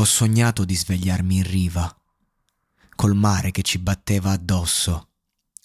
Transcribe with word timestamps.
Ho 0.00 0.04
sognato 0.04 0.64
di 0.64 0.74
svegliarmi 0.74 1.36
in 1.36 1.42
riva, 1.42 1.94
col 2.96 3.14
mare 3.14 3.50
che 3.50 3.60
ci 3.60 3.78
batteva 3.78 4.30
addosso, 4.30 5.10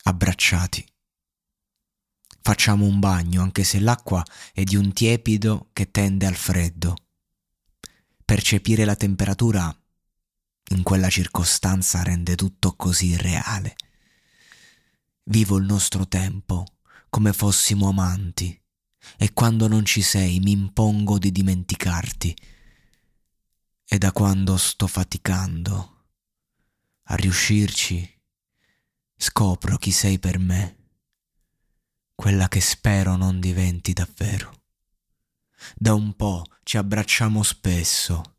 abbracciati. 0.03 0.85
Facciamo 2.41 2.83
un 2.85 2.99
bagno 2.99 3.41
anche 3.41 3.63
se 3.63 3.79
l'acqua 3.79 4.21
è 4.51 4.63
di 4.63 4.75
un 4.75 4.91
tiepido 4.91 5.69
che 5.71 5.89
tende 5.89 6.25
al 6.25 6.35
freddo. 6.35 6.97
Percepire 8.25 8.83
la 8.83 8.97
temperatura 8.97 9.73
in 10.71 10.83
quella 10.83 11.09
circostanza 11.09 12.03
rende 12.03 12.35
tutto 12.35 12.75
così 12.75 13.15
reale. 13.15 13.77
Vivo 15.29 15.55
il 15.55 15.63
nostro 15.63 16.09
tempo 16.09 16.65
come 17.09 17.31
fossimo 17.31 17.87
amanti 17.87 18.61
e 19.15 19.31
quando 19.31 19.69
non 19.69 19.85
ci 19.85 20.01
sei 20.01 20.41
mi 20.41 20.51
impongo 20.51 21.19
di 21.19 21.31
dimenticarti 21.31 22.35
e 23.87 23.97
da 23.97 24.11
quando 24.11 24.57
sto 24.57 24.87
faticando 24.87 26.07
a 27.03 27.15
riuscirci, 27.15 28.21
scopro 29.15 29.77
chi 29.77 29.91
sei 29.91 30.17
per 30.17 30.39
me, 30.39 30.77
quella 32.15 32.47
che 32.47 32.61
spero 32.61 33.15
non 33.15 33.39
diventi 33.39 33.93
davvero. 33.93 34.63
Da 35.75 35.93
un 35.93 36.15
po' 36.15 36.43
ci 36.63 36.77
abbracciamo 36.77 37.43
spesso, 37.43 38.37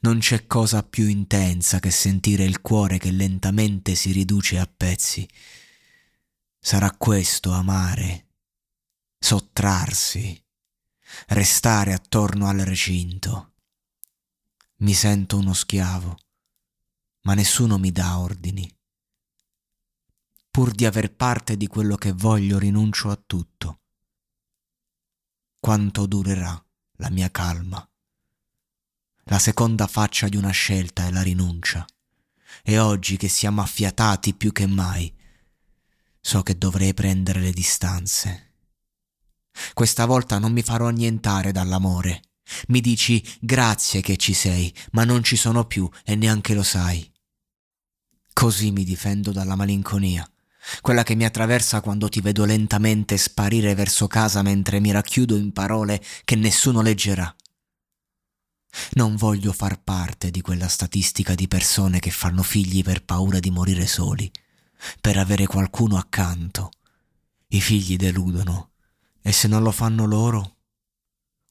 non 0.00 0.18
c'è 0.18 0.46
cosa 0.46 0.84
più 0.84 1.08
intensa 1.08 1.80
che 1.80 1.90
sentire 1.90 2.44
il 2.44 2.60
cuore 2.60 2.98
che 2.98 3.10
lentamente 3.10 3.96
si 3.96 4.12
riduce 4.12 4.58
a 4.58 4.66
pezzi. 4.66 5.28
Sarà 6.58 6.92
questo 6.92 7.50
amare, 7.50 8.28
sottrarsi, 9.18 10.40
restare 11.28 11.92
attorno 11.92 12.46
al 12.46 12.58
recinto 12.58 13.53
mi 14.84 14.92
sento 14.92 15.38
uno 15.38 15.54
schiavo, 15.54 16.14
ma 17.22 17.32
nessuno 17.32 17.78
mi 17.78 17.90
dà 17.90 18.18
ordini. 18.18 18.70
Pur 20.50 20.72
di 20.72 20.84
aver 20.84 21.14
parte 21.14 21.56
di 21.56 21.66
quello 21.66 21.96
che 21.96 22.12
voglio 22.12 22.58
rinuncio 22.58 23.08
a 23.08 23.16
tutto. 23.16 23.80
Quanto 25.58 26.04
durerà 26.04 26.62
la 26.98 27.08
mia 27.08 27.30
calma? 27.30 27.82
La 29.22 29.38
seconda 29.38 29.86
faccia 29.86 30.28
di 30.28 30.36
una 30.36 30.50
scelta 30.50 31.06
è 31.06 31.10
la 31.10 31.22
rinuncia. 31.22 31.86
E 32.62 32.78
oggi 32.78 33.16
che 33.16 33.28
siamo 33.28 33.62
affiatati 33.62 34.34
più 34.34 34.52
che 34.52 34.66
mai, 34.66 35.10
so 36.20 36.42
che 36.42 36.58
dovrei 36.58 36.92
prendere 36.92 37.40
le 37.40 37.52
distanze. 37.52 38.52
Questa 39.72 40.04
volta 40.04 40.38
non 40.38 40.52
mi 40.52 40.62
farò 40.62 40.88
annientare 40.88 41.52
dall'amore 41.52 42.33
mi 42.68 42.80
dici 42.80 43.22
grazie 43.40 44.00
che 44.00 44.16
ci 44.16 44.34
sei, 44.34 44.72
ma 44.92 45.04
non 45.04 45.22
ci 45.22 45.36
sono 45.36 45.66
più 45.66 45.88
e 46.04 46.14
neanche 46.14 46.54
lo 46.54 46.62
sai. 46.62 47.10
Così 48.32 48.70
mi 48.72 48.84
difendo 48.84 49.32
dalla 49.32 49.54
malinconia, 49.54 50.28
quella 50.80 51.02
che 51.02 51.14
mi 51.14 51.24
attraversa 51.24 51.80
quando 51.80 52.08
ti 52.08 52.20
vedo 52.20 52.44
lentamente 52.44 53.16
sparire 53.16 53.74
verso 53.74 54.06
casa 54.06 54.42
mentre 54.42 54.80
mi 54.80 54.90
racchiudo 54.90 55.36
in 55.36 55.52
parole 55.52 56.02
che 56.24 56.36
nessuno 56.36 56.82
leggerà. 56.82 57.34
Non 58.94 59.14
voglio 59.14 59.52
far 59.52 59.80
parte 59.82 60.30
di 60.30 60.40
quella 60.40 60.66
statistica 60.66 61.34
di 61.34 61.46
persone 61.46 62.00
che 62.00 62.10
fanno 62.10 62.42
figli 62.42 62.82
per 62.82 63.04
paura 63.04 63.38
di 63.38 63.50
morire 63.50 63.86
soli, 63.86 64.30
per 65.00 65.16
avere 65.16 65.46
qualcuno 65.46 65.96
accanto. 65.96 66.70
I 67.48 67.60
figli 67.60 67.96
deludono 67.96 68.72
e 69.22 69.30
se 69.32 69.46
non 69.46 69.62
lo 69.62 69.70
fanno 69.70 70.06
loro, 70.06 70.53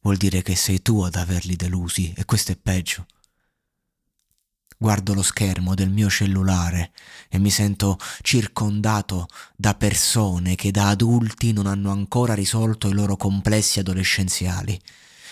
vuol 0.04 0.18
dire 0.18 0.42
che 0.42 0.56
sei 0.56 0.82
tu 0.82 1.02
ad 1.02 1.16
averli 1.16 1.56
delusi 1.56 2.14
e 2.16 2.26
questo 2.26 2.52
è 2.52 2.58
peggio. 2.58 3.06
Guardo 4.78 5.14
lo 5.14 5.22
schermo 5.22 5.76
del 5.76 5.90
mio 5.90 6.10
cellulare 6.10 6.92
e 7.30 7.40
mi 7.40 7.50
sento 7.50 7.98
circondato 8.22 9.28
da 9.56 9.76
persone 9.76 10.56
che 10.56 10.72
da 10.72 10.90
adulti 10.90 11.54
non 11.54 11.68
hanno 11.68 11.90
ancora 11.90 12.34
risolto 12.34 12.90
i 12.90 12.94
loro 12.94 13.16
complessi 13.16 13.80
adolescenziali. 13.80 14.80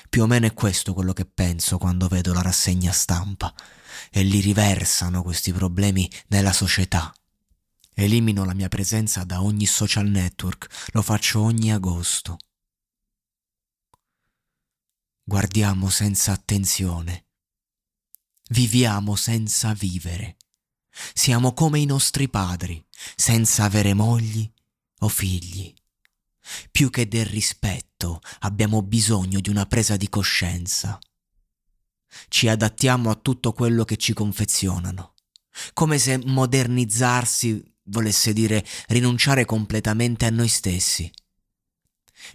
Più 0.09 0.23
o 0.23 0.27
meno 0.27 0.45
è 0.45 0.53
questo 0.53 0.93
quello 0.93 1.11
che 1.11 1.25
penso 1.25 1.77
quando 1.77 2.07
vedo 2.07 2.33
la 2.33 2.41
rassegna 2.41 2.93
stampa 2.93 3.53
e 4.09 4.23
li 4.23 4.39
riversano 4.39 5.21
questi 5.21 5.51
problemi 5.51 6.09
nella 6.27 6.53
società. 6.53 7.13
Elimino 7.93 8.45
la 8.45 8.53
mia 8.53 8.69
presenza 8.69 9.25
da 9.25 9.43
ogni 9.43 9.65
social 9.65 10.07
network, 10.07 10.89
lo 10.93 11.01
faccio 11.01 11.41
ogni 11.41 11.73
agosto 11.73 12.37
guardiamo 15.23 15.89
senza 15.89 16.31
attenzione, 16.31 17.25
viviamo 18.49 19.15
senza 19.15 19.73
vivere, 19.73 20.37
siamo 21.13 21.53
come 21.53 21.79
i 21.79 21.85
nostri 21.85 22.29
padri, 22.29 22.83
senza 23.15 23.63
avere 23.63 23.93
mogli 23.93 24.51
o 24.99 25.07
figli. 25.07 25.73
Più 26.71 26.89
che 26.89 27.07
del 27.07 27.25
rispetto 27.25 28.21
abbiamo 28.39 28.81
bisogno 28.81 29.39
di 29.39 29.49
una 29.49 29.65
presa 29.65 29.95
di 29.95 30.09
coscienza. 30.09 30.99
Ci 32.27 32.49
adattiamo 32.49 33.09
a 33.09 33.15
tutto 33.15 33.53
quello 33.53 33.85
che 33.85 33.95
ci 33.95 34.13
confezionano, 34.13 35.13
come 35.73 35.97
se 35.97 36.17
modernizzarsi 36.17 37.63
volesse 37.83 38.33
dire 38.33 38.65
rinunciare 38.87 39.45
completamente 39.45 40.25
a 40.25 40.29
noi 40.29 40.47
stessi 40.47 41.09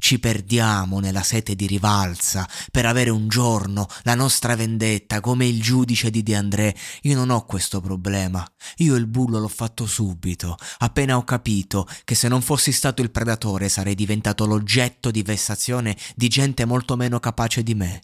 ci 0.07 0.21
perdiamo 0.21 1.01
nella 1.01 1.25
sete 1.25 1.57
di 1.57 1.67
rivalsa 1.67 2.49
per 2.71 2.87
avere 2.87 3.11
un 3.11 3.27
giorno 3.27 3.89
la 4.05 4.15
nostra 4.15 4.55
vendetta 4.55 5.19
come 5.19 5.49
il 5.49 5.61
giudice 5.61 6.11
di 6.11 6.23
De 6.23 6.37
André. 6.37 6.77
Io 7.03 7.17
non 7.17 7.31
ho 7.31 7.45
questo 7.45 7.81
problema. 7.81 8.47
Io 8.77 8.95
il 8.95 9.09
bullo 9.09 9.41
l'ho 9.41 9.49
fatto 9.49 9.85
subito, 9.85 10.55
appena 10.79 11.17
ho 11.17 11.25
capito 11.25 11.89
che 12.05 12.15
se 12.15 12.29
non 12.29 12.41
fossi 12.41 12.71
stato 12.71 13.03
il 13.03 13.11
predatore 13.11 13.69
sarei 13.69 13.97
diventato 13.97 14.47
l'oggetto 14.47 15.11
di 15.11 15.23
vessazione 15.23 15.97
di 16.15 16.29
gente 16.29 16.65
molto 16.65 16.95
meno 16.95 17.19
capace 17.19 17.65
di 17.65 17.75
me 17.75 18.01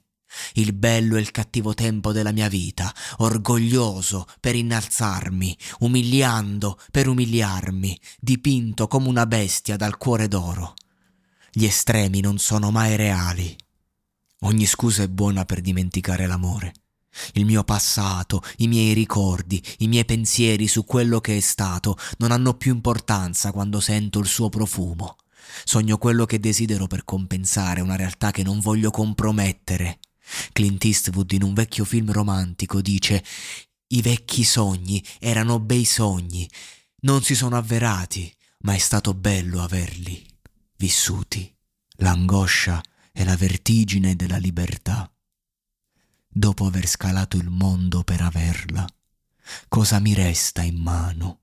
il 0.54 0.72
bello 0.72 1.16
e 1.16 1.20
il 1.20 1.30
cattivo 1.30 1.72
tempo 1.74 2.10
della 2.10 2.32
mia 2.32 2.48
vita, 2.48 2.92
orgoglioso 3.18 4.26
per 4.40 4.56
innalzarmi, 4.56 5.56
umiliando 5.80 6.80
per 6.90 7.06
umiliarmi, 7.06 8.00
dipinto 8.18 8.88
come 8.88 9.08
una 9.08 9.26
bestia 9.26 9.76
dal 9.76 9.98
cuore 9.98 10.26
d'oro. 10.28 10.74
Gli 11.54 11.66
estremi 11.66 12.20
non 12.20 12.38
sono 12.38 12.70
mai 12.70 12.96
reali. 12.96 13.54
Ogni 14.44 14.64
scusa 14.64 15.02
è 15.02 15.08
buona 15.08 15.44
per 15.44 15.60
dimenticare 15.60 16.26
l'amore. 16.26 16.72
Il 17.34 17.44
mio 17.44 17.62
passato, 17.62 18.42
i 18.56 18.68
miei 18.68 18.94
ricordi, 18.94 19.62
i 19.80 19.86
miei 19.86 20.06
pensieri 20.06 20.66
su 20.66 20.86
quello 20.86 21.20
che 21.20 21.36
è 21.36 21.40
stato 21.40 21.98
non 22.16 22.32
hanno 22.32 22.54
più 22.54 22.72
importanza 22.72 23.52
quando 23.52 23.80
sento 23.80 24.18
il 24.18 24.26
suo 24.26 24.48
profumo. 24.48 25.16
Sogno 25.64 25.98
quello 25.98 26.24
che 26.24 26.40
desidero 26.40 26.86
per 26.86 27.04
compensare 27.04 27.82
una 27.82 27.96
realtà 27.96 28.30
che 28.30 28.42
non 28.42 28.58
voglio 28.58 28.90
compromettere. 28.90 29.98
Clint 30.52 30.82
Eastwood 30.82 31.32
in 31.32 31.42
un 31.42 31.52
vecchio 31.52 31.84
film 31.84 32.12
romantico 32.12 32.80
dice 32.80 33.22
I 33.88 34.00
vecchi 34.00 34.42
sogni 34.42 35.04
erano 35.18 35.60
bei 35.60 35.84
sogni, 35.84 36.48
non 37.00 37.22
si 37.22 37.34
sono 37.34 37.58
avverati, 37.58 38.34
ma 38.60 38.72
è 38.72 38.78
stato 38.78 39.12
bello 39.12 39.60
averli 39.60 40.30
vissuti. 40.82 41.48
L'angoscia 41.98 42.82
e 43.12 43.24
la 43.24 43.36
vertigine 43.36 44.16
della 44.16 44.38
libertà. 44.38 45.08
Dopo 46.26 46.66
aver 46.66 46.88
scalato 46.88 47.36
il 47.36 47.50
mondo 47.50 48.02
per 48.02 48.20
averla, 48.20 48.84
cosa 49.68 50.00
mi 50.00 50.12
resta 50.12 50.62
in 50.62 50.78
mano 50.82 51.42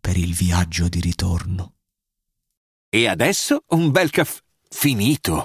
per 0.00 0.16
il 0.16 0.32
viaggio 0.32 0.88
di 0.88 1.00
ritorno? 1.00 1.74
E 2.88 3.06
adesso 3.06 3.64
un 3.68 3.90
bel 3.90 4.08
caffè 4.08 4.40
finito. 4.70 5.44